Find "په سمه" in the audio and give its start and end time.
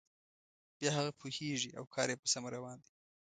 2.21-2.49